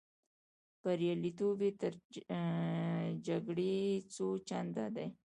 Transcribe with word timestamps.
بریالیتوب 0.81 1.57
یې 1.65 1.71
تر 1.81 1.93
جګړې 3.27 3.79
څو 4.13 4.27
چنده 4.47 4.85
دی. 4.95 5.07